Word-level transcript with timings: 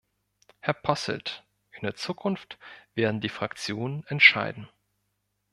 Herr 0.61 0.73
Posselt, 0.73 1.43
in 1.73 1.81
der 1.83 1.93
Zukunft 1.93 2.57
werden 2.95 3.21
die 3.21 3.29
Fraktionen 3.29 4.03
entscheiden. 4.07 4.67